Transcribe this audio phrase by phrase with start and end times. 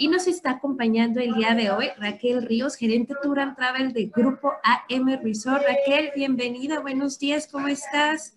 [0.00, 4.06] Y nos está acompañando el día de hoy Raquel Ríos, gerente Tour and Travel de
[4.06, 5.62] Grupo AM Resort.
[5.62, 8.34] Raquel, bienvenida, buenos días, ¿cómo estás?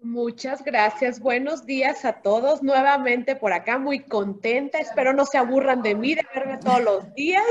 [0.00, 1.20] Muchas gracias.
[1.20, 2.62] Buenos días a todos.
[2.62, 4.78] Nuevamente por acá, muy contenta.
[4.78, 7.44] Espero no se aburran de mí, de verme todos los días.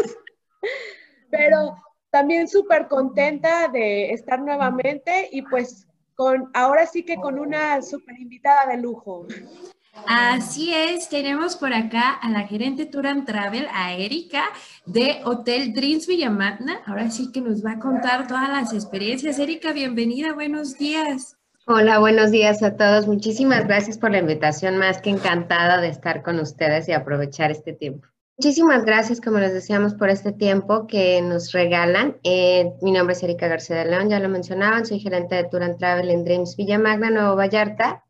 [1.30, 1.76] Pero
[2.10, 8.20] también súper contenta de estar nuevamente y pues con, ahora sí que con una súper
[8.20, 9.28] invitada de lujo.
[10.08, 14.44] Así es, tenemos por acá a la gerente Tour and Travel, a Erika,
[14.86, 16.80] de Hotel Dreams Villamagna.
[16.86, 19.38] Ahora sí que nos va a contar todas las experiencias.
[19.38, 21.38] Erika, bienvenida, buenos días.
[21.68, 23.06] Hola, buenos días a todos.
[23.06, 27.74] Muchísimas gracias por la invitación, más que encantada de estar con ustedes y aprovechar este
[27.74, 28.08] tiempo.
[28.38, 32.18] Muchísimas gracias, como les decíamos, por este tiempo que nos regalan.
[32.24, 35.64] Eh, mi nombre es Erika García de León, ya lo mencionaban, soy gerente de Tour
[35.64, 38.04] and Travel en Dreams Villa Magna, Nuevo Vallarta.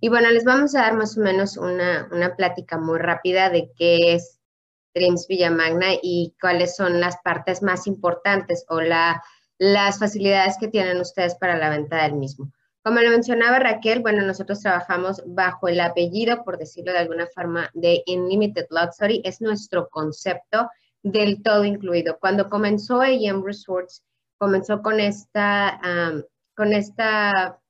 [0.00, 3.70] Y bueno, les vamos a dar más o menos una, una plática muy rápida de
[3.76, 4.40] qué es
[4.94, 9.22] Dreams Villa Magna y cuáles son las partes más importantes o la,
[9.58, 12.50] las facilidades que tienen ustedes para la venta del mismo.
[12.82, 17.68] Como lo mencionaba Raquel, bueno, nosotros trabajamos bajo el apellido, por decirlo de alguna forma,
[17.74, 19.22] de Unlimited Luxury.
[19.24, 20.70] Es nuestro concepto
[21.02, 22.16] del todo incluido.
[22.20, 24.04] Cuando comenzó AM Resorts,
[24.38, 25.80] comenzó con esta,
[26.54, 27.60] con esta,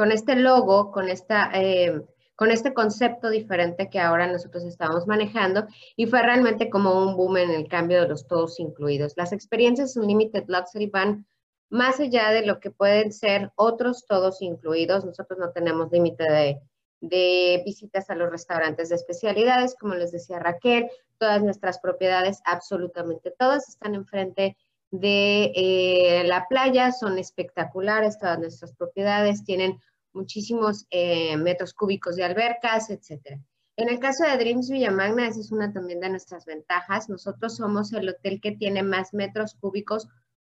[0.00, 2.02] con este logo, con esta, em,
[2.34, 7.36] con este concepto diferente que ahora nosotros estamos manejando y fue realmente como un boom
[7.36, 9.12] en el cambio de los todos incluidos.
[9.18, 11.26] Las experiencias Unlimited Luxury van
[11.68, 15.04] más allá de lo que pueden ser otros todos incluidos.
[15.04, 16.24] Nosotros no tenemos límite
[17.02, 23.34] de, visitas a los restaurantes de especialidades, como les decía Raquel, todas nuestras propiedades, absolutamente
[23.38, 24.56] todas, están enfrente de
[24.92, 29.78] eh, la playa, son espectaculares, todas nuestras propiedades tienen
[30.12, 33.40] muchísimos eh, metros cúbicos de albercas, etc.
[33.76, 37.08] En el caso de Dreams Villamagna, esa es una también de nuestras ventajas.
[37.08, 40.08] Nosotros somos el hotel que tiene más metros cúbicos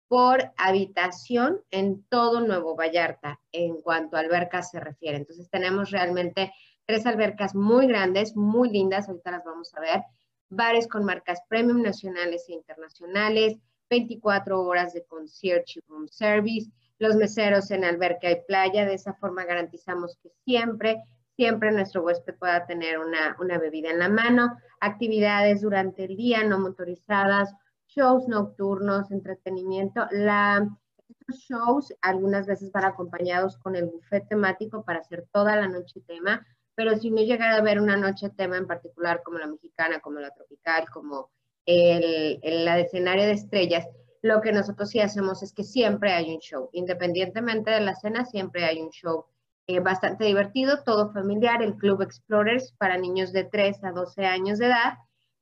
[0.08, 5.16] por habitación en todo Nuevo Vallarta en cuanto a albercas se refiere.
[5.16, 6.52] Entonces tenemos realmente
[6.86, 10.02] tres albercas muy grandes, muy lindas, ahorita las vamos a ver,
[10.50, 13.56] bares con marcas premium nacionales e internacionales,
[13.90, 19.14] 24 horas de concierge y room service, los meseros en alberca y playa, de esa
[19.14, 21.02] forma garantizamos que siempre,
[21.36, 26.44] siempre nuestro huésped pueda tener una, una bebida en la mano, actividades durante el día
[26.44, 27.54] no motorizadas,
[27.88, 30.06] shows nocturnos, entretenimiento.
[30.10, 30.68] La,
[31.08, 36.00] estos shows algunas veces van acompañados con el buffet temático para hacer toda la noche
[36.06, 40.00] tema, pero si no llegara a haber una noche tema en particular como la mexicana,
[40.00, 41.30] como la tropical, como
[41.66, 43.86] el, el, la escenario de estrellas,
[44.22, 46.70] lo que nosotros sí hacemos es que siempre hay un show.
[46.72, 49.26] Independientemente de la cena, siempre hay un show
[49.66, 54.58] eh, bastante divertido, todo familiar, el Club Explorers para niños de 3 a 12 años
[54.58, 54.94] de edad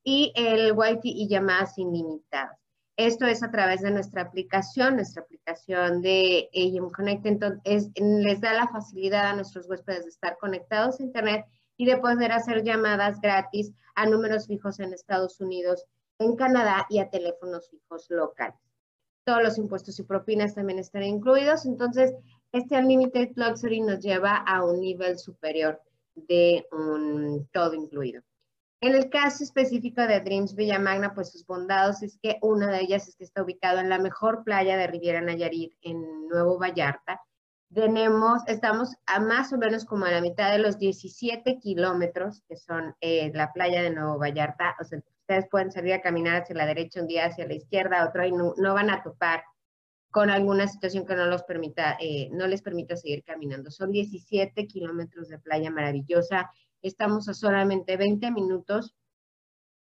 [0.05, 2.59] y el Wi-Fi y llamadas ilimitadas.
[2.97, 7.27] Esto es a través de nuestra aplicación, nuestra aplicación de AM Connect.
[7.27, 11.45] Entonces, les da la facilidad a nuestros huéspedes de estar conectados a Internet
[11.77, 15.87] y de poder hacer llamadas gratis a números fijos en Estados Unidos,
[16.23, 18.59] en Canadá y a teléfonos fijos locales.
[19.25, 21.67] Todos los impuestos y propinas también están incluidos.
[21.67, 22.13] Entonces,
[22.53, 25.81] este Unlimited Luxury nos lleva a un nivel superior
[26.15, 28.23] de un todo incluido.
[28.83, 32.81] En el caso específico de Dreams Villa Magna, pues sus bondados es que una de
[32.81, 37.21] ellas es que está ubicado en la mejor playa de Riviera Nayarit, en Nuevo Vallarta.
[37.73, 42.57] Tenemos, estamos a más o menos como a la mitad de los 17 kilómetros, que
[42.57, 44.75] son eh, la playa de Nuevo Vallarta.
[44.81, 48.07] O sea, ustedes pueden salir a caminar hacia la derecha un día, hacia la izquierda
[48.07, 49.43] otro, y no, van a topar
[50.11, 53.71] con alguna situación que no, los permita, eh, no les permita seguir caminando.
[53.71, 56.51] Son 17 kilómetros de playa maravillosa
[56.83, 58.97] Estamos a solamente 20 minutos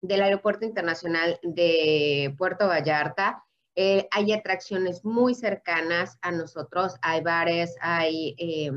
[0.00, 3.44] del Aeropuerto Internacional de Puerto Vallarta.
[3.74, 8.70] Eh, hay atracciones muy cercanas a nosotros, hay bares, hay eh,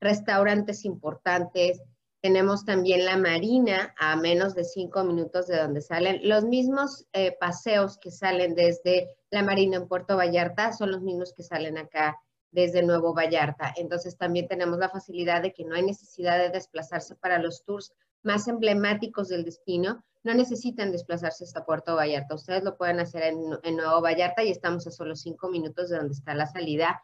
[0.00, 1.82] restaurantes importantes,
[2.20, 6.20] tenemos también la marina a menos de cinco minutos de donde salen.
[6.22, 11.32] Los mismos eh, paseos que salen desde la marina en Puerto Vallarta son los mismos
[11.32, 12.18] que salen acá
[12.50, 13.72] desde Nuevo Vallarta.
[13.76, 17.92] Entonces también tenemos la facilidad de que no hay necesidad de desplazarse para los tours
[18.22, 20.04] más emblemáticos del destino.
[20.22, 22.34] No necesitan desplazarse hasta Puerto Vallarta.
[22.34, 26.12] Ustedes lo pueden hacer en, Nuevo Vallarta y estamos a solo cinco minutos de donde
[26.12, 27.02] está la salida.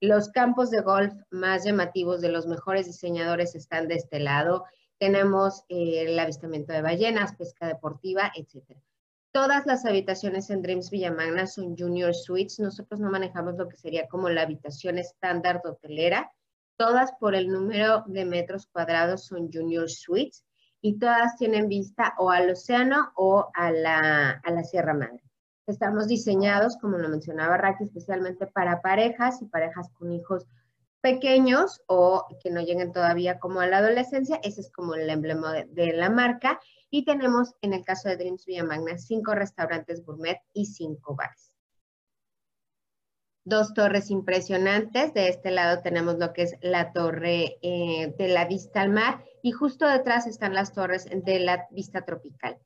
[0.00, 4.64] Los campos de golf más llamativos de los mejores diseñadores están de este lado.
[4.98, 8.80] Tenemos eh, el avistamiento de ballenas, pesca deportiva, etcétera.
[9.32, 12.60] Todas las habitaciones en Dreams Villamagna son Junior Suites.
[12.60, 16.30] Nosotros no manejamos lo que sería como la habitación estándar hotelera.
[16.76, 20.44] Todas por el número de metros cuadrados son Junior Suites.
[20.82, 25.25] y todas tienen vista o al océano o a la Sierra Madre.
[25.66, 30.46] Estamos diseñados, como lo mencionaba Raki, especialmente para parejas y parejas con hijos
[31.00, 34.38] pequeños o que no lleguen todavía como a la adolescencia.
[34.44, 36.60] Ese es como el emblema de, la marca.
[36.88, 41.52] Y tenemos, en el caso de Dreams Villa Magna, cinco restaurantes gourmet y cinco bares.
[43.44, 45.14] Dos torres impresionantes.
[45.14, 49.24] De este lado tenemos lo que es la torre eh, de la vista al mar
[49.42, 52.56] y justo detrás están las torres de la vista tropical.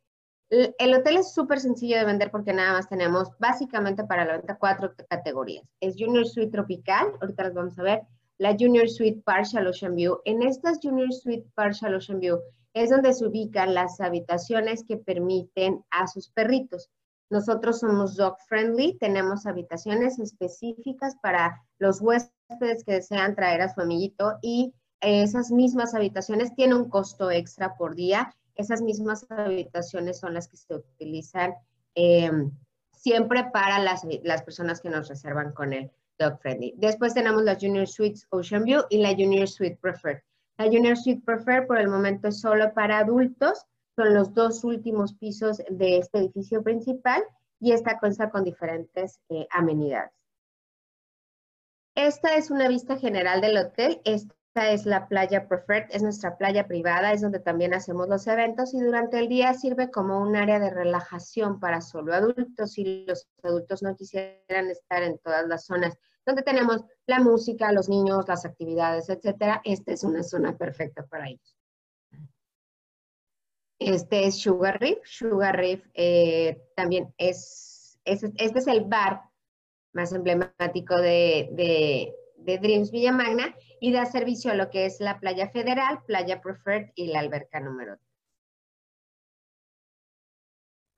[0.51, 4.59] El hotel es súper sencillo de vender porque nada más tenemos básicamente para la venta
[4.59, 5.65] cuatro categorías.
[5.79, 8.03] Es Junior Suite Tropical, ahorita las vamos a ver,
[8.39, 10.19] la Junior Suite Partial Ocean View.
[10.25, 12.41] En estas Junior Suite Partial Ocean View
[12.75, 16.91] es donde se ubican las habitaciones que permiten a sus perritos.
[17.31, 23.81] Nosotros somos dog friendly, tenemos habitaciones específicas para los huéspedes que desean traer a su
[23.83, 28.35] amiguito y esas mismas habitaciones tienen un costo extra por día.
[28.61, 31.55] Esas mismas habitaciones son las que se utilizan
[31.95, 32.51] em,
[32.93, 36.75] siempre para las, las personas que nos reservan con el dog friendly.
[36.77, 40.21] Después tenemos las Junior Suites Ocean View y la Junior Suite Preferred.
[40.59, 43.65] La Junior Suite Preferred por el momento es solo para adultos,
[43.97, 47.23] son los dos últimos pisos de este edificio principal
[47.61, 50.13] y esta consta con diferentes eh, amenidades.
[51.95, 54.03] Esta es una vista general del hotel.
[54.53, 58.75] Esta es la playa Preferred, es nuestra playa privada, es donde también hacemos los eventos
[58.75, 62.73] y durante el día sirve como un área de relajación para solo adultos.
[62.73, 67.89] Si los adultos no quisieran estar en todas las zonas donde tenemos la música, los
[67.89, 69.61] niños, las actividades, etcétera.
[69.63, 71.57] Esta es una zona perfecta para ellos.
[73.79, 74.99] Este es Sugar Reef.
[75.05, 79.23] Sugar Reef eh, también es, este es el bar
[79.93, 85.01] más emblemático de, de, de Dreams Villa Magna y da servicio a lo que es
[85.01, 87.99] la playa federal, playa preferred y la alberca número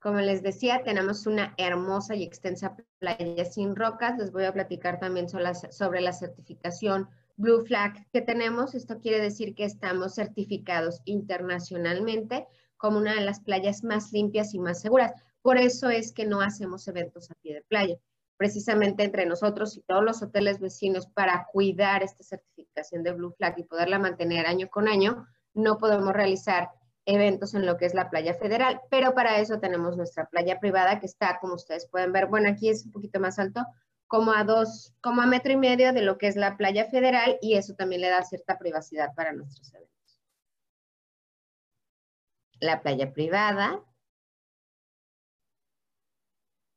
[0.03, 4.17] como les decía, tenemos una hermosa y extensa playa sin rocas.
[4.17, 7.07] Les voy a platicar también sobre la certificación
[7.37, 8.75] Blue Flag que tenemos.
[8.75, 12.45] Esto quiere decir que estamos certificados internacionalmente
[12.75, 15.13] como una de las playas más limpias y más seguras.
[15.41, 17.95] Por eso es que no hacemos eventos a pie de playa.
[18.43, 23.57] Precisamente entre nosotros y todos los hoteles vecinos para cuidar esta certificación de Blue Flag
[23.57, 26.69] y poderla mantener año con año, no podemos realizar
[27.05, 30.99] eventos en lo que es la playa federal, pero para eso tenemos nuestra playa privada
[30.99, 33.61] que está, como ustedes pueden ver, bueno, aquí es un poquito más alto,
[34.07, 37.37] como a dos, como a metro y medio de lo que es la playa federal
[37.41, 40.19] y eso también le da cierta privacidad para nuestros eventos.
[42.59, 43.79] La playa privada.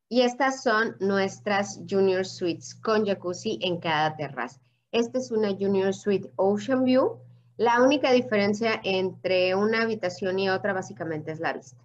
[0.08, 4.60] Y estas son nuestras Junior Suites con jacuzzi en cada terraza.
[4.92, 7.20] Esta es una Junior Suite Ocean View
[7.58, 11.82] la única diferencia entre una habitación y otra básicamente es la vista.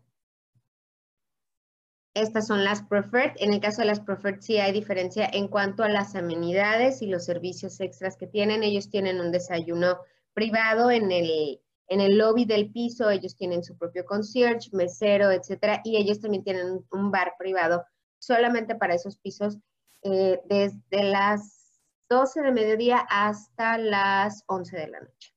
[2.13, 3.31] Estas son las preferred.
[3.37, 7.07] En el caso de las preferred sí hay diferencia en cuanto a las amenidades y
[7.07, 8.63] los servicios extras que tienen.
[8.63, 9.99] Ellos tienen un desayuno
[10.33, 13.09] privado en el, en el lobby del piso.
[13.09, 15.79] Ellos tienen su propio concierge, mesero, etcétera.
[15.85, 17.85] Y ellos también tienen un bar privado
[18.21, 19.57] solamente para esos pisos
[20.03, 25.33] eh, desde las 12 de mediodía hasta las 11 de la noche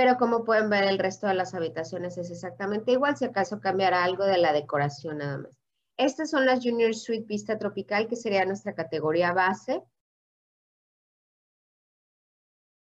[0.00, 4.02] pero como pueden ver el resto de las habitaciones es exactamente igual, si acaso cambiará
[4.02, 5.60] algo de la decoración nada más.
[5.98, 9.82] Estas son las Junior Suite Vista Tropical, que sería nuestra categoría base.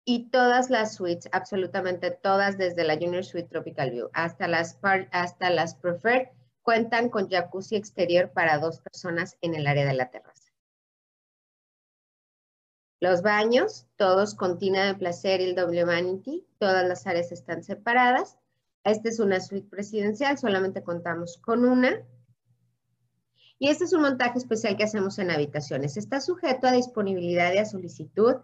[0.05, 4.77] Y todas las suites, absolutamente todas, desde la Junior Suite Tropical View hasta las,
[5.11, 6.27] hasta las Preferred,
[6.67, 10.51] cuentan con jacuzzi exterior para dos personas en el área de la terraza.
[12.99, 17.63] Los baños, todos con tina de placer y el doble vanity, todas las áreas están
[17.63, 18.37] separadas.
[18.83, 22.05] Esta es una suite presidencial, solamente contamos con una.
[23.59, 25.95] Y este es un montaje especial que hacemos en habitaciones.
[25.95, 28.35] Está sujeto a disponibilidad y a solicitud.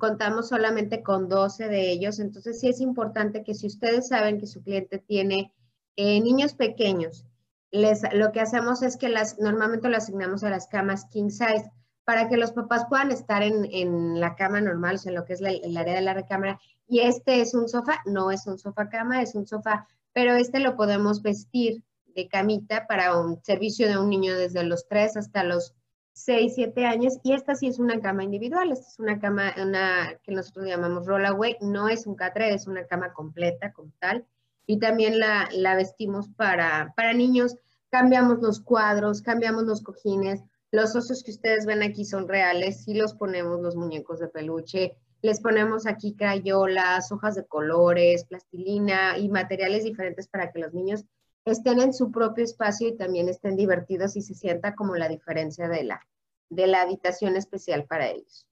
[0.00, 4.48] Contamos solamente con 12 de ellos, entonces sí es importante que si ustedes saben que
[4.48, 5.54] su cliente tiene
[5.94, 7.24] eh, niños pequeños,
[7.70, 11.70] les, lo que hacemos es que las, normalmente lo asignamos a las camas king size
[12.04, 15.42] para que los papás puedan estar en, la cama normal, o sea, lo que es
[15.42, 16.58] el área de la recámara.
[16.86, 20.58] Y este es un sofá, no es un sofá cama, es un sofá, pero este
[20.58, 25.44] lo podemos vestir de camita para un servicio de un niño desde los 3 hasta
[25.44, 25.74] los
[26.14, 27.18] 6, 7 años.
[27.22, 31.06] Y esta sí es una cama individual, esta es una cama una, que nosotros llamamos
[31.06, 34.26] rollaway, no es un catre, es una cama completa como tal.
[34.70, 37.56] Y también la, la vestimos para, para niños,
[37.88, 42.92] cambiamos los cuadros, cambiamos los cojines, los osos que ustedes ven aquí son reales, si
[42.92, 49.30] los ponemos los muñecos de peluche, Les ponemos aquí crayolas, hojas de colores, plastilina y
[49.30, 51.06] materiales diferentes para que los niños
[51.46, 55.66] estén en su propio espacio y también estén divertidos y se sienta como la diferencia
[55.68, 56.06] de la,
[56.50, 58.47] de la habitación especial para ellos.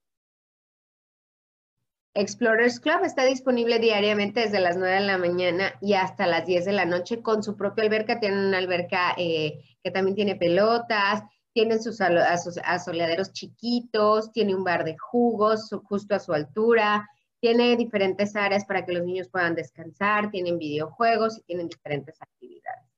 [2.19, 6.65] Explorers Club está disponible diariamente desde las 9 de la mañana y hasta las 10
[6.65, 8.19] de la noche con su propia alberca.
[8.19, 14.85] Tienen una alberca eh, que también tiene pelotas, tiene sus, asoleaderos chiquitos, tiene un bar
[14.85, 17.07] de jugos justo a su altura,
[17.39, 22.96] tiene diferentes áreas para que los niños puedan descansar, tienen videojuegos y tienen diferentes actividades.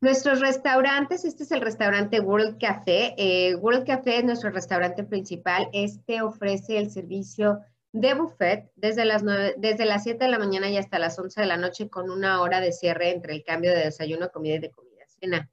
[0.00, 3.14] Nuestros restaurantes, este es el restaurante World Café.
[3.18, 5.68] Eh, World Café es nuestro restaurante principal.
[5.72, 7.58] Este ofrece el servicio
[7.90, 9.24] de buffet desde las,
[9.56, 12.40] desde las 7 de la mañana y hasta las 11 de la noche con una
[12.42, 15.50] hora de cierre entre el cambio de desayuno, comida y de comida cena.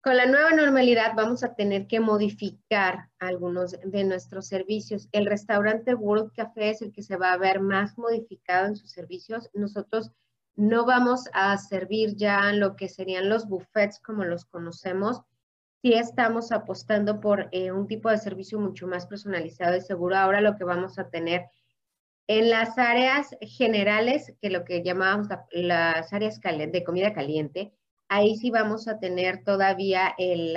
[0.00, 5.08] Con la nueva normalidad vamos a tener que modificar algunos de nuestros servicios.
[5.10, 8.92] El restaurante World Café es el que se va a ver más modificado en sus
[8.92, 9.50] servicios.
[9.54, 10.12] Nosotros
[10.56, 15.22] no vamos a servir ya lo que serían los buffets como los conocemos.
[15.82, 20.16] Sí estamos apostando por eh, un tipo de servicio mucho más personalizado y seguro.
[20.16, 21.46] Ahora lo que vamos a tener
[22.28, 27.72] en las áreas generales, que lo que llamábamos las áreas de comida caliente,
[28.08, 30.56] ahí sí vamos a tener todavía el,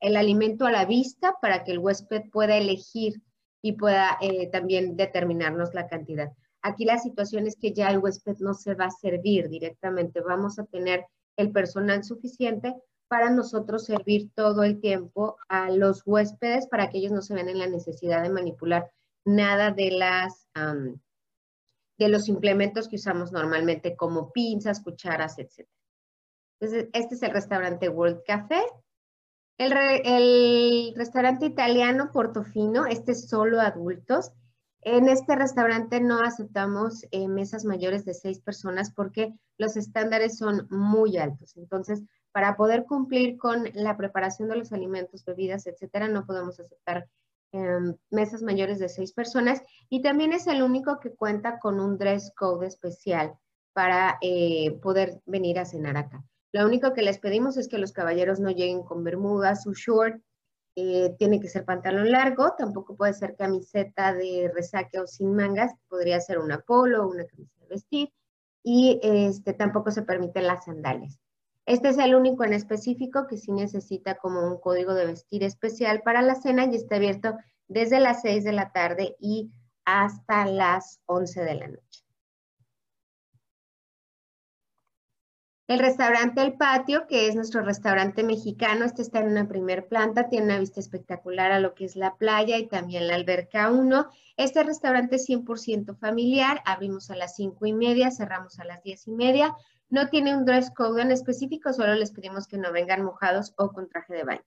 [0.00, 3.22] el, alimento a la vista para que el huésped pueda elegir
[3.62, 6.32] y pueda eh, también determinarnos la cantidad.
[6.66, 10.58] Aquí la situación es que ya el huésped no se va a servir directamente, vamos
[10.58, 11.06] a tener
[11.36, 12.74] el personal suficiente
[13.06, 17.50] para nosotros servir todo el tiempo a los huéspedes para que ellos no se vean
[17.50, 18.90] en la necesidad de manipular
[19.24, 20.48] nada de las
[21.98, 25.68] de los implementos que usamos normalmente como pinzas, cucharas, etc.
[26.58, 28.60] Entonces, este es el restaurante World Café.
[29.56, 29.72] El,
[30.04, 34.32] el restaurante italiano Portofino, este es solo adultos.
[34.82, 40.68] En este restaurante no aceptamos eh, mesas mayores de seis personas porque los estándares son
[40.70, 41.56] muy altos.
[41.56, 47.08] Entonces, para poder cumplir con la preparación de los alimentos, bebidas, etcétera, no podemos aceptar
[47.52, 49.62] em, mesas mayores de seis personas.
[49.88, 53.34] Y también es el único que cuenta con un dress code especial
[53.72, 56.24] para eh, poder venir a cenar acá.
[56.52, 60.22] Lo único que les pedimos es que los caballeros no lleguen con bermudas, su short,
[60.76, 65.72] eh, tiene que ser pantalón largo, tampoco puede ser camiseta de resaque o sin mangas,
[65.88, 68.12] podría ser una polo o una camisa de vestir,
[68.62, 71.18] y este, tampoco se permiten las sandalias.
[71.64, 76.02] Este es el único en específico que sí necesita como un código de vestir especial
[76.02, 77.36] para la cena y está abierto
[77.68, 79.50] desde las 6 de la tarde y
[79.84, 82.05] hasta las 11 de la noche.
[85.68, 90.28] El restaurante El Patio, que es nuestro restaurante mexicano, este está en una primer planta,
[90.28, 94.08] tiene una vista espectacular a lo que es la playa y también la alberca 1.
[94.36, 99.08] Este restaurante es 100% familiar, abrimos a las 5 y media, cerramos a las 10
[99.08, 99.56] y media.
[99.88, 103.72] No tiene un dress code en específico, solo les pedimos que no vengan mojados o
[103.72, 104.44] con traje de baño.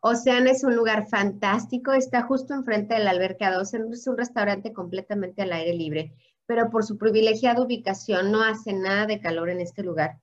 [0.00, 4.72] Oceana es un lugar fantástico, está justo enfrente de la alberca 2, es un restaurante
[4.72, 6.14] completamente al aire libre
[6.46, 10.20] pero por su privilegiada ubicación no hace nada de calor en este lugar.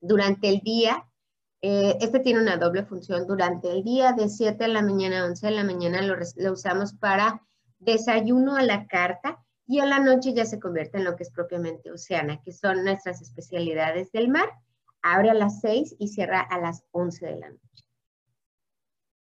[0.00, 1.06] Durante el día,
[1.62, 3.26] eh, este tiene una doble función.
[3.26, 6.52] Durante el día, de 7 de la mañana a 11 de la mañana, lo, lo
[6.52, 7.42] usamos para
[7.78, 11.30] desayuno a la carta y a la noche ya se convierte en lo que es
[11.30, 14.50] propiamente Oceana, que son nuestras especialidades del mar.
[15.02, 17.79] Abre a las 6 y cierra a las 11 de la noche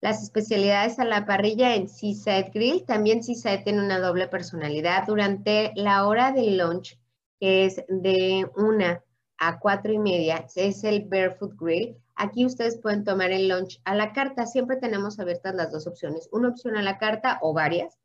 [0.01, 2.85] las especialidades a la parrilla en Seaside Grill.
[2.85, 5.05] También Seaside tiene una doble personalidad.
[5.05, 6.97] Durante la hora del lunch,
[7.39, 9.03] que es de una
[9.37, 11.97] a cuatro y media, es el Barefoot Grill.
[12.15, 14.45] Aquí ustedes pueden tomar el lunch a la carta.
[14.45, 16.29] Siempre tenemos abiertas las dos opciones.
[16.31, 17.97] Una opción a la carta o varias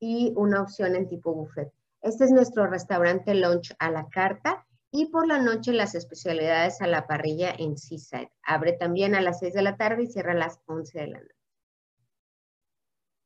[0.00, 1.72] y una opción en tipo buffet.
[2.00, 6.86] Este es nuestro restaurante lunch a la carta y por la noche las especialidades a
[6.86, 8.30] la parrilla en Seaside.
[8.42, 11.18] Abre también a las 6 de la tarde y cierra a las 11 de la
[11.18, 11.34] noche.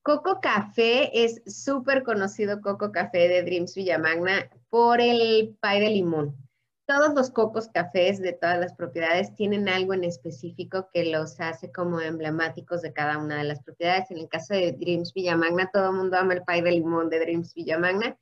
[0.02, 6.37] Coco Café es súper conocido Coco Café de Dreams Villamagna por el pay de limón.
[6.87, 11.73] Todos los cocos cafés de todas las propiedades tienen algo en específico que los hace
[11.73, 14.08] como emblemáticos de cada una de las propiedades.
[14.12, 17.18] En el caso de Dreams Villamagna, todo el mundo ama el pay de limón de
[17.18, 18.16] Dreams Villamagna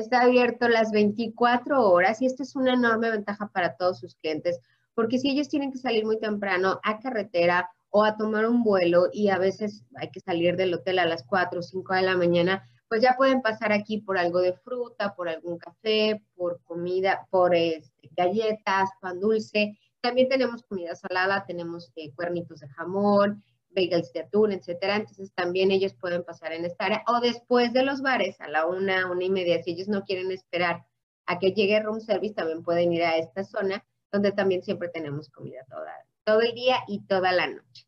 [0.00, 4.58] Está abierto las 24 horas y esto es una enorme ventaja para todos sus clientes,
[4.94, 9.08] porque si ellos tienen que salir muy temprano a carretera o a tomar un vuelo
[9.12, 12.16] y a veces hay que salir del hotel a las 4 o 5 de la
[12.16, 17.26] mañana, pues ya pueden pasar aquí por algo de fruta, por algún café, por comida,
[17.28, 19.78] por este, galletas, pan dulce.
[20.00, 24.96] También tenemos comida salada, tenemos eh, cuernitos de jamón, bagels de atún, etcétera.
[24.96, 28.66] Entonces también ellos pueden pasar en esta área o después de los bares a la
[28.66, 29.62] una, una y media.
[29.62, 30.86] Si ellos no quieren esperar
[31.26, 35.28] a que llegue room service, también pueden ir a esta zona donde también siempre tenemos
[35.28, 35.92] comida toda,
[36.24, 37.86] todo el día y toda la noche.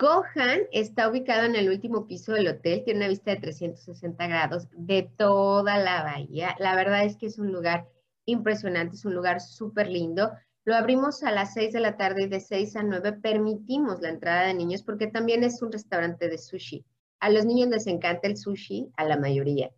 [0.00, 4.66] Gohan está ubicado en el último piso del hotel, tiene una vista de 360 grados
[4.72, 6.56] de toda la bahía.
[6.58, 7.86] La verdad es que es un lugar
[8.24, 10.30] impresionante, es un lugar súper lindo.
[10.64, 14.10] Lo abrimos a las 6 de la tarde y de 6 a 9 permitimos la
[14.10, 16.84] entrada de niños porque también es un restaurante de sushi.
[17.18, 19.70] A los niños les encanta el sushi, a la mayoría.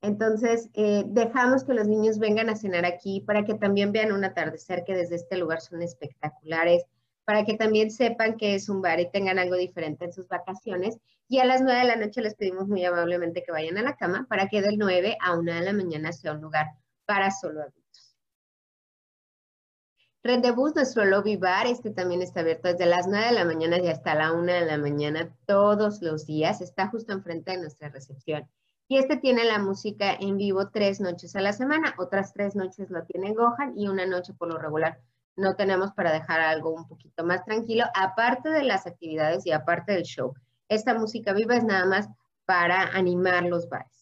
[0.00, 4.24] Entonces, eh, dejamos que los niños vengan a cenar aquí para que también vean un
[4.24, 6.84] atardecer que desde este lugar son espectaculares
[7.24, 10.98] para que también sepan que es un bar y tengan algo diferente en sus vacaciones.
[11.28, 13.96] Y a las 9 de la noche les pedimos muy amablemente que vayan a la
[13.96, 16.66] cama para que del 9 a 1 de la mañana sea un lugar
[17.06, 17.81] para solo adultos.
[20.24, 23.44] Red de Bus, nuestro lobby bar, este también está abierto desde las 9 de la
[23.44, 26.60] mañana y hasta la 1 de la mañana todos los días.
[26.60, 28.48] Está justo enfrente de nuestra recepción.
[28.86, 31.94] Y este tiene la música en vivo tres noches a la semana.
[31.98, 35.00] Otras tres noches lo tiene Gohan y una noche por lo regular
[35.34, 39.92] no tenemos para dejar algo un poquito más tranquilo, aparte de las actividades y aparte
[39.92, 40.34] del show.
[40.68, 42.08] Esta música viva es nada más
[42.44, 44.01] para animar los bares.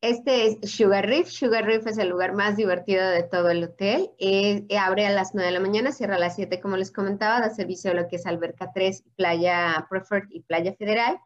[0.00, 1.28] Este es Sugar Reef.
[1.28, 4.10] Sugar Reef es el lugar más divertido de todo el hotel.
[4.18, 7.40] Eh, abre a las 9 de la mañana, cierra a las 7, como les comentaba,
[7.40, 11.18] da servicio a lo que es Alberca 3, Playa Preferred y Playa Federal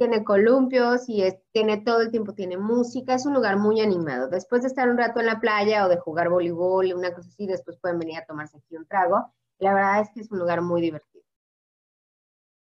[0.00, 1.22] tiene columpios y
[1.52, 4.30] tiene todo el tiempo, tiene música, es un lugar muy animado.
[4.30, 7.46] Después de estar un rato en la playa o de jugar voleibol, una cosa así,
[7.46, 9.30] después pueden venir a tomarse aquí un trago.
[9.58, 11.09] La verdad es que es un lugar muy divertido.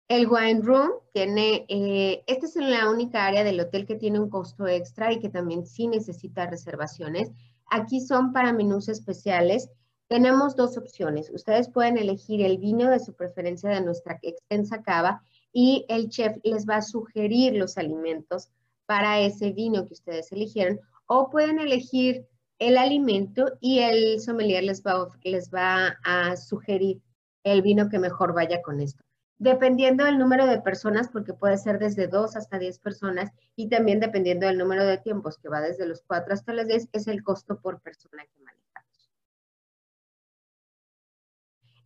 [0.10, 4.30] El Wine Room tiene, eh, esta es la única área del hotel que tiene un
[4.30, 7.30] costo extra y que también sí necesita reservaciones.
[7.70, 9.70] Aquí son para menús especiales.
[10.08, 11.30] Tenemos dos opciones.
[11.30, 15.22] Ustedes pueden elegir el vino de su preferencia de nuestra extensa cava
[15.52, 18.48] y el chef les va a sugerir los alimentos
[18.86, 22.26] para ese vino que ustedes eligieron o pueden elegir
[22.60, 27.02] el alimento y el sommelier les va, les va a sugerir
[27.44, 29.04] el vino que mejor vaya con esto.
[29.40, 34.00] Dependiendo del número de personas, porque puede ser desde 2 hasta 10 personas, y también
[34.00, 37.24] dependiendo del número de tiempos, que va desde los 4 hasta las 10, es el
[37.24, 38.38] costo por persona que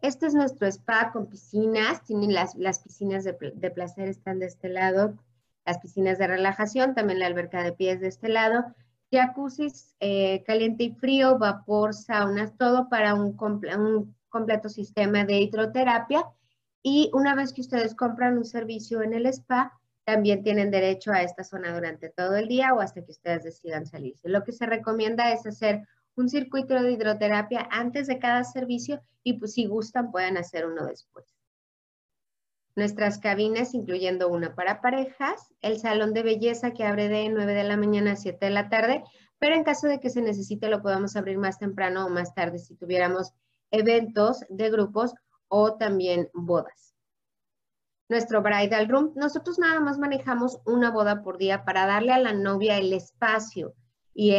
[0.01, 5.13] Este es nuestro spa con piscinas, tienen las, piscinas de, placer están de este lado,
[5.63, 8.65] las piscinas de relajación, también la alberca de pies de este lado,
[9.11, 13.37] jacuzzis eh, caliente y frío, vapor, saunas, todo para un,
[13.77, 16.25] un completo sistema de hidroterapia.
[16.83, 21.21] Y una vez que ustedes compran un servicio en el spa, también tienen derecho a
[21.21, 24.29] esta zona durante todo el día o hasta que ustedes decidan salirse.
[24.29, 25.83] Lo que se recomienda es hacer
[26.15, 30.85] un circuito de hidroterapia antes de cada servicio y pues si gustan pueden hacer uno
[30.85, 31.25] después.
[32.75, 37.63] Nuestras cabinas, incluyendo una para parejas, el salón de belleza que abre de 9 de
[37.63, 39.03] la mañana a 7 de la tarde,
[39.39, 42.59] pero en caso de que se necesite lo podemos abrir más temprano o más tarde
[42.59, 43.33] si tuviéramos
[43.71, 45.13] eventos de grupos
[45.51, 46.95] o también bodas.
[48.07, 52.33] Nuestro bridal room, nosotros nada más manejamos una boda por día para darle a la
[52.33, 53.73] novia el espacio
[54.13, 54.31] y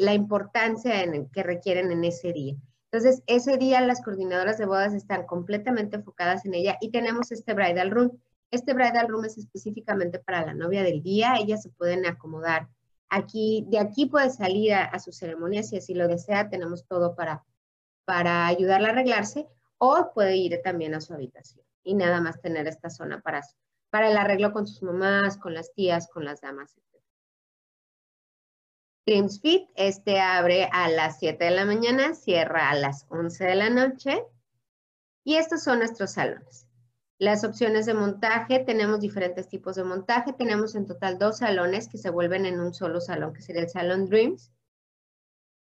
[0.00, 2.56] la importancia en, que requieren en ese día.
[2.92, 7.54] Entonces, ese día las coordinadoras de bodas están completamente enfocadas en ella y tenemos este
[7.54, 8.20] bridal room.
[8.50, 11.36] Este bridal room es específicamente para la novia del día.
[11.36, 12.68] Ellas se pueden acomodar
[13.08, 16.50] aquí, de aquí puede salir a, su ceremonia si así lo desea.
[16.50, 17.44] Tenemos todo para,
[18.04, 19.46] para ayudarla a arreglarse
[19.80, 23.42] o puede ir también a su habitación y nada más tener esta zona para,
[23.88, 26.76] para el arreglo con sus mamás, con las tías, con las damas,
[29.06, 33.54] Dreams Fit, este abre a las 7 de la mañana, cierra a las 11 de
[33.54, 34.24] la noche.
[35.24, 36.68] Y estos son nuestros salones.
[37.18, 40.32] Las opciones de montaje, tenemos diferentes tipos de montaje.
[40.32, 43.68] Tenemos en total dos salones que se vuelven en un solo salón, que sería el
[43.68, 44.52] Salón Dreams.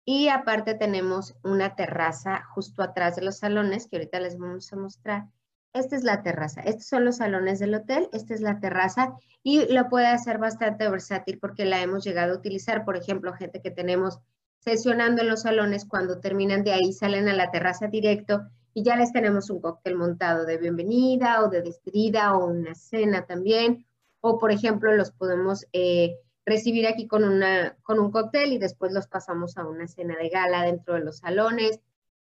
[0.04, 4.76] Y aparte tenemos una terraza justo atrás de los salones, que ahorita les vamos a
[4.76, 5.28] mostrar,
[5.72, 9.14] esta es la terraza, estos son los salones del hotel, esta es la terraza.
[9.42, 13.62] Y lo puede hacer bastante versátil porque la hemos llegado a utilizar, por ejemplo, gente
[13.62, 14.18] que tenemos
[14.58, 18.42] sesionando en los salones, cuando terminan de ahí salen a la terraza directo
[18.74, 23.26] y ya les tenemos un cóctel montado de bienvenida o de despedida o una cena
[23.26, 23.86] también,
[24.20, 28.92] o por ejemplo los podemos eh, recibir aquí con, una, con un cóctel y después
[28.92, 31.80] los pasamos a una cena de gala dentro de los salones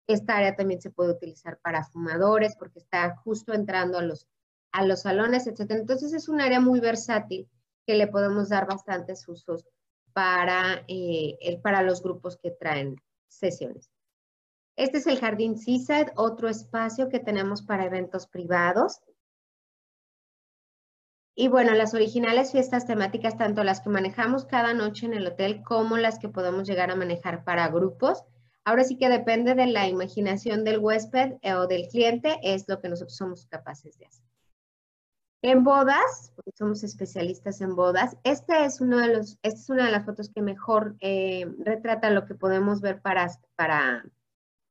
[0.07, 4.27] esta área también se puede utilizar para fumadores porque está justo entrando a los,
[4.71, 5.71] a los salones, etc.
[5.71, 7.49] Entonces es un área muy versátil
[7.85, 9.65] que le podemos dar bastantes usos
[10.13, 12.95] para, eh, para los grupos que traen
[13.27, 13.89] sesiones.
[14.75, 19.01] Este es el Jardín Seaside, otro espacio que tenemos para eventos privados.
[21.35, 25.63] Y bueno, las originales fiestas temáticas, tanto las que manejamos cada noche en el hotel
[25.63, 28.23] como las que podemos llegar a manejar para grupos.
[28.63, 32.79] Ahora sí que depende de la imaginación del huésped eh, o del cliente, es lo
[32.79, 34.25] que nosotros somos capaces de hacer.
[35.43, 38.79] En bodas, porque somos especialistas en bodas, este esta es
[39.69, 44.05] una de las fotos que mejor eh, retrata lo que podemos ver para, para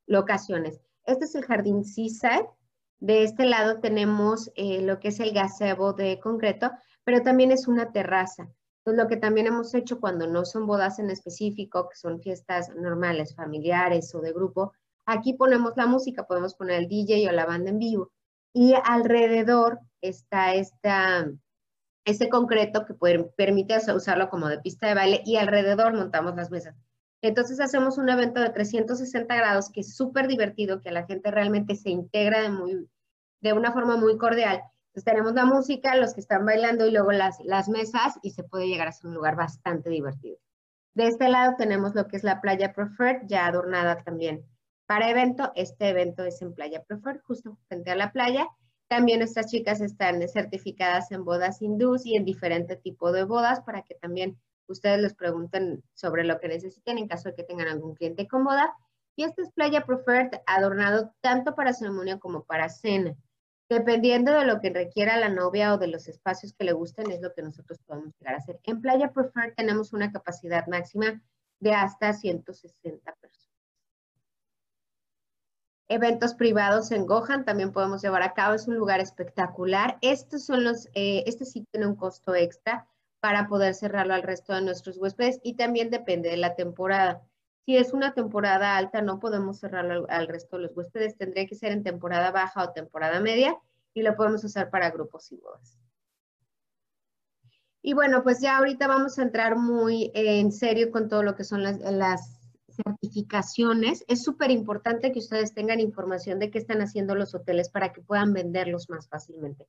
[0.06, 0.80] locaciones.
[1.04, 2.46] Este es el jardín Seaside.
[3.00, 6.70] De este lado tenemos eh, lo que es el gazebo de concreto,
[7.02, 8.48] pero también es una terraza.
[8.80, 12.68] Entonces, lo que también hemos hecho cuando no son bodas en específico, que son fiestas
[12.76, 14.72] normales, familiares o de grupo,
[15.06, 18.12] aquí ponemos la música, podemos poner el DJ o la banda en vivo.
[18.52, 25.36] Y alrededor está este concreto que puede, permite usarlo como de pista de baile y
[25.36, 26.74] alrededor montamos las mesas.
[27.22, 31.74] Entonces hacemos un evento de 360 grados que es súper divertido, que la gente realmente
[31.74, 32.88] se integra de, muy,
[33.40, 34.62] de una forma muy cordial.
[34.88, 38.42] Entonces tenemos la música, los que están bailando y luego las, las mesas y se
[38.42, 40.38] puede llegar a ser un lugar bastante divertido.
[40.94, 44.44] De este lado tenemos lo que es la playa Preferred, ya adornada también
[44.90, 45.52] para evento.
[45.54, 48.48] Este evento es en Playa Preferred, justo frente a la playa.
[48.88, 53.82] También estas chicas están certificadas en bodas hindús y en diferente tipo de bodas para
[53.82, 54.36] que también
[54.72, 58.44] ustedes les pregunten sobre lo que necesiten en caso de que tengan algún cliente con
[58.44, 58.74] boda.
[59.16, 63.14] Y esta es Playa Preferred, adornado tanto para ceremonia como para cena.
[63.68, 67.20] Dependiendo de lo que requiera la novia o de los espacios que le gusten, es
[67.20, 68.58] lo que nosotros podemos llegar a hacer.
[68.64, 71.22] En Playa Preferred tenemos una capacidad máxima
[71.60, 73.50] de hasta 160 personas.
[75.88, 78.54] Eventos privados en Gohan también podemos llevar a cabo.
[78.54, 79.98] Es un lugar espectacular.
[80.02, 82.86] Estos son los, eh, este sí tiene un costo extra
[83.20, 87.22] para poder cerrarlo al resto de nuestros huéspedes y también depende de la temporada.
[87.66, 91.16] Si es una temporada alta, no podemos cerrarlo al, resto de los huéspedes.
[91.16, 93.56] Tendría que ser en temporada baja o temporada media
[93.94, 95.78] y lo podemos usar para grupos y bodas.
[97.82, 101.44] Y bueno, pues ya ahorita vamos a entrar muy en serio con todo lo que
[101.44, 102.40] son las, las
[102.84, 107.92] certificaciones, es súper importante que ustedes tengan información de qué están haciendo los hoteles para
[107.92, 109.66] que puedan venderlos más fácilmente.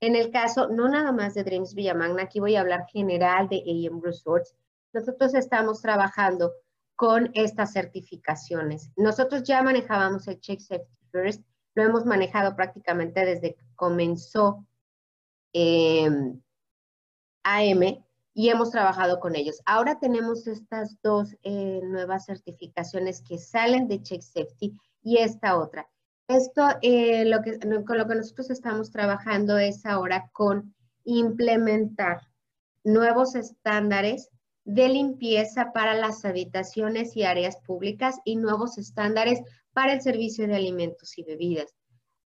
[0.00, 3.62] En el caso, no nada más de Dreams Villamagna, aquí voy a hablar general de
[3.66, 4.54] AM Resorts.
[4.92, 6.52] Nosotros estamos trabajando
[6.94, 8.90] con estas certificaciones.
[8.96, 11.42] Nosotros ya manejábamos el Check Safety First,
[11.74, 14.66] lo hemos manejado prácticamente desde que comenzó
[17.44, 19.60] AM y hemos trabajado con ellos.
[19.64, 25.88] Ahora tenemos estas dos eh, nuevas certificaciones que salen de Check Safety y esta otra.
[26.28, 32.20] Esto, eh, lo que, con lo que nosotros estamos trabajando es ahora con implementar
[32.84, 34.28] nuevos estándares
[34.64, 39.40] de limpieza para las habitaciones y áreas públicas y nuevos estándares
[39.72, 41.74] para el servicio de alimentos y bebidas.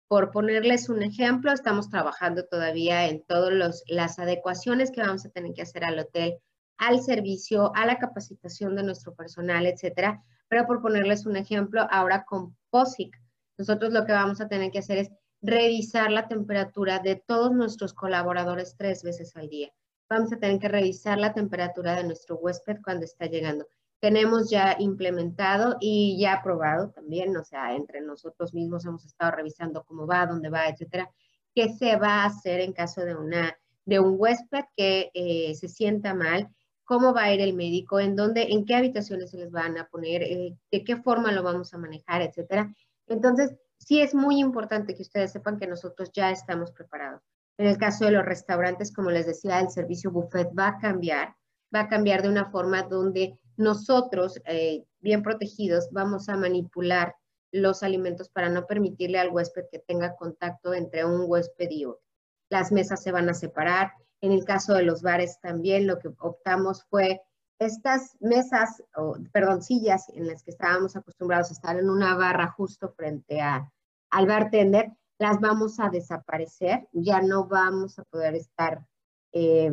[0.07, 5.53] Por ponerles un ejemplo, estamos trabajando todavía en todas las adecuaciones que vamos a tener
[5.53, 6.37] que hacer al hotel,
[6.77, 10.23] al servicio, a la capacitación de nuestro personal, etcétera.
[10.47, 13.13] Pero por ponerles un ejemplo, ahora con POSIC,
[13.59, 17.93] nosotros lo que vamos a tener que hacer es revisar la temperatura de todos nuestros
[17.93, 19.69] colaboradores tres veces al día.
[20.09, 23.67] Vamos a tener que revisar la temperatura de nuestro huésped cuando está llegando
[23.99, 29.83] tenemos ya implementado y ya aprobado también, o sea, entre nosotros mismos hemos estado revisando
[29.83, 31.09] cómo va, dónde va, etcétera,
[31.53, 35.67] qué se va a hacer en caso de, una, de un huésped que eh, se
[35.67, 36.49] sienta mal,
[36.85, 39.87] cómo va a ir el médico, en dónde, en qué habitaciones se les van a
[39.87, 42.73] poner, eh, de qué forma lo vamos a manejar, etcétera.
[43.09, 47.21] Entonces, sí es muy importante que ustedes sepan que nosotros ya estamos preparados.
[47.57, 51.35] En el caso de los restaurantes, como les decía, el servicio buffet va a cambiar,
[51.75, 57.15] va a cambiar de una forma donde nosotros, eh, bien protegidos, vamos a manipular
[57.51, 62.01] los alimentos para no permitirle al huésped que tenga contacto entre un huésped y otro.
[62.49, 63.91] Las mesas se van a separar.
[64.21, 67.21] En el caso de los bares también lo que optamos fue
[67.59, 72.47] estas mesas, o, perdón, sillas en las que estábamos acostumbrados a estar en una barra
[72.47, 76.87] justo frente al bartender, las vamos a desaparecer.
[76.93, 78.85] Ya no vamos a poder estar
[79.33, 79.71] eh,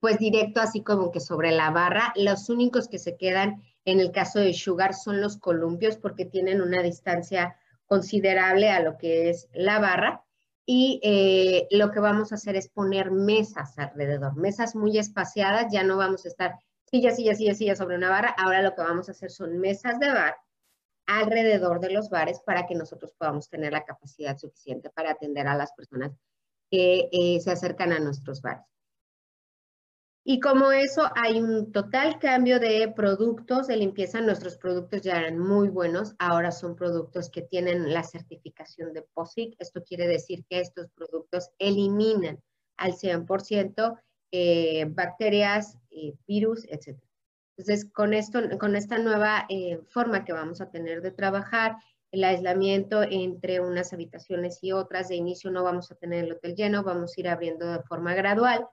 [0.00, 2.12] pues directo así como que sobre la barra.
[2.16, 6.60] Los únicos que se quedan en el caso de Sugar son los columpios porque tienen
[6.60, 10.24] una distancia considerable a lo que es la barra.
[10.70, 15.82] Y eh, lo que vamos a hacer es poner mesas alrededor, mesas muy espaciadas, ya
[15.82, 18.34] no vamos a estar sillas, sillas, sillas, sillas sobre una barra.
[18.36, 20.36] Ahora lo que vamos a hacer son mesas de bar
[21.06, 25.56] alrededor de los bares para que nosotros podamos tener la capacidad suficiente para atender a
[25.56, 26.12] las personas
[26.70, 28.66] que eh, se acercan a nuestros bares.
[30.30, 34.20] Y como eso, hay un total cambio de productos de limpieza.
[34.20, 39.56] Nuestros productos ya eran muy buenos, ahora son productos que tienen la certificación de POSIC.
[39.58, 42.42] Esto quiere decir que estos productos eliminan
[42.76, 43.98] al 100%
[44.30, 47.00] eh, bacterias, eh, virus, etc.
[47.56, 51.76] Entonces, con, esto, con esta nueva eh, forma que vamos a tener de trabajar,
[52.12, 56.54] el aislamiento entre unas habitaciones y otras, de inicio no vamos a tener el hotel
[56.54, 58.68] lleno, vamos a ir abriendo de forma gradual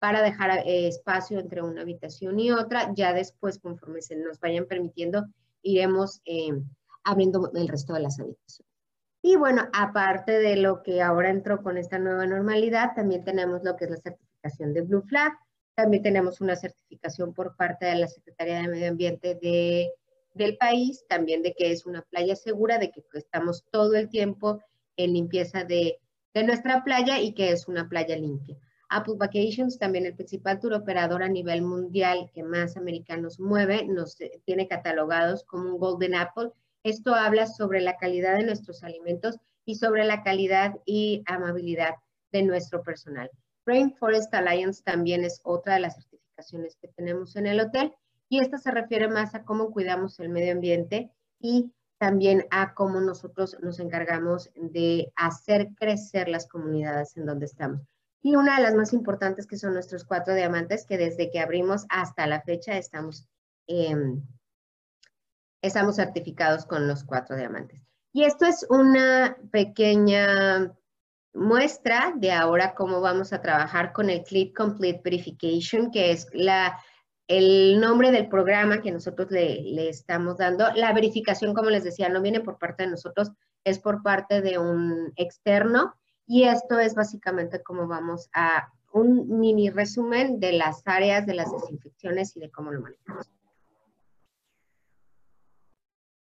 [0.00, 2.92] para dejar eh, espacio entre una habitación y otra.
[2.94, 5.26] Ya después, conforme se nos vayan permitiendo,
[5.62, 6.50] iremos eh,
[7.04, 8.70] abriendo el resto de las habitaciones.
[9.22, 13.76] Y bueno, aparte de lo que ahora entró con esta nueva normalidad, también tenemos lo
[13.76, 15.32] que es la certificación de Blue Flag.
[15.74, 19.92] También tenemos una certificación por parte de la Secretaría de Medio Ambiente de,
[20.32, 24.62] del país, también de que es una playa segura, de que estamos todo el tiempo
[24.96, 25.98] en limpieza de,
[26.32, 28.56] de nuestra playa y que es una playa limpia.
[28.90, 34.20] Apple Vacations, también el principal tour operador a nivel mundial que más americanos mueve, nos
[34.20, 36.50] eh, tiene catalogados como un Golden Apple.
[36.82, 41.94] Esto habla sobre la calidad de nuestros alimentos y sobre la calidad y amabilidad
[42.32, 43.30] de nuestro personal.
[43.64, 47.92] Rainforest Alliance también es otra de las certificaciones que tenemos en el hotel
[48.28, 53.00] y esta se refiere más a cómo cuidamos el medio ambiente y también a cómo
[53.00, 57.89] nosotros nos encargamos de hacer crecer las comunidades en donde estamos
[58.22, 61.86] y una de las más importantes que son nuestros cuatro diamantes, que desde que abrimos
[61.88, 63.26] hasta la fecha estamos,
[63.66, 64.22] em,
[65.62, 67.82] estamos certificados con los cuatro diamantes.
[68.12, 70.74] Y esto es una pequeña
[71.32, 76.78] muestra de ahora cómo vamos a trabajar con el Clip Complete Verification, que es la,
[77.28, 80.66] el nombre del programa que nosotros le, le estamos dando.
[80.74, 83.30] La verificación, como les decía, no viene por parte de nosotros,
[83.64, 85.99] es por parte de un externo
[86.30, 91.50] y esto es básicamente cómo vamos a un mini resumen de las áreas de las
[91.50, 93.28] desinfecciones y de cómo lo manejamos.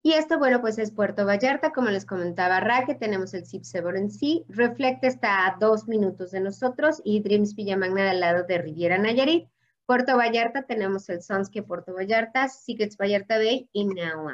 [0.05, 3.65] Y esto, bueno, pues es Puerto Vallarta, como les comentaba Raque, tenemos el CIP
[3.97, 8.59] en sí, Reflect está a dos minutos de nosotros y Dreams Villamagna al lado de
[8.59, 9.49] Riviera Nayarit.
[9.85, 14.29] Puerto Vallarta tenemos el Sunske Puerto Vallarta, Secrets Vallarta Bay y Now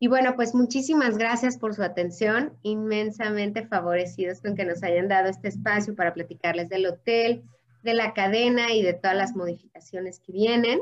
[0.00, 5.28] y bueno, pues muchísimas gracias por su atención, inmensamente favorecidos con que nos hayan dado
[5.28, 7.42] este espacio para platicarles del hotel,
[7.82, 10.80] de la cadena y de todas las modificaciones que vienen.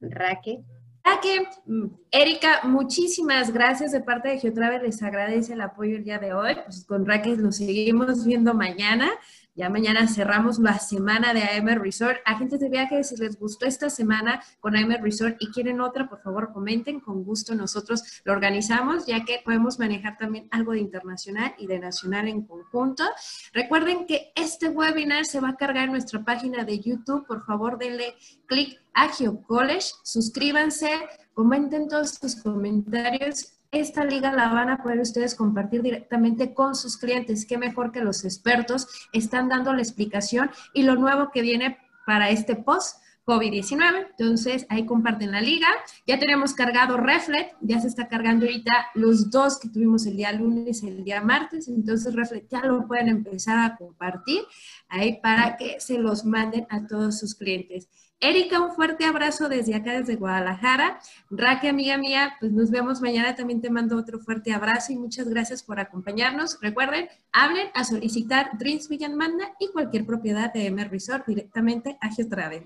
[0.00, 0.62] Raque.
[1.02, 6.18] Raque, mm, Erika, muchísimas gracias de parte de Geotravel, les agradece el apoyo el día
[6.18, 6.54] de hoy.
[6.64, 9.10] Pues con Raque nos seguimos viendo mañana.
[9.56, 12.18] Ya mañana cerramos la semana de AM Resort.
[12.24, 16.20] Agentes de viajes, si les gustó esta semana con AM Resort y quieren otra, por
[16.22, 16.98] favor comenten.
[16.98, 21.78] Con gusto nosotros lo organizamos, ya que podemos manejar también algo de internacional y de
[21.78, 23.04] nacional en conjunto.
[23.52, 27.24] Recuerden que este webinar se va a cargar en nuestra página de YouTube.
[27.24, 30.90] Por favor, denle clic a GeoCollege, suscríbanse,
[31.32, 36.96] comenten todos sus comentarios esta liga la van a poder ustedes compartir directamente con sus
[36.96, 37.46] clientes.
[37.46, 42.30] Qué mejor que los expertos están dando la explicación y lo nuevo que viene para
[42.30, 43.03] este post.
[43.24, 44.06] COVID-19.
[44.10, 45.68] Entonces, ahí comparten la liga.
[46.06, 50.32] Ya tenemos cargado Reflect, ya se está cargando ahorita los dos que tuvimos el día
[50.32, 51.68] lunes y el día martes.
[51.68, 54.42] Entonces, Reflect ya lo pueden empezar a compartir
[54.88, 57.88] ahí para que se los manden a todos sus clientes.
[58.20, 60.98] Erika, un fuerte abrazo desde acá, desde Guadalajara.
[61.30, 63.34] Raque, amiga mía, pues nos vemos mañana.
[63.34, 66.58] También te mando otro fuerte abrazo y muchas gracias por acompañarnos.
[66.62, 72.64] Recuerden, hablen a solicitar Dreams Villamanda y cualquier propiedad de MR Resort directamente a Geotravel.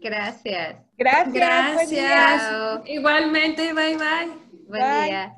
[0.00, 0.76] Gracias.
[0.96, 1.32] Gracias.
[1.32, 2.80] Gracias.
[2.86, 4.32] Igualmente, bye bye.
[4.68, 5.34] Buen día.